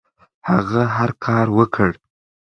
هغه 0.49 0.83
هر 0.97 1.09
کار 1.25 1.47
وکړ. 1.57 1.89